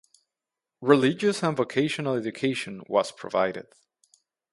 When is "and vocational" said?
1.43-2.15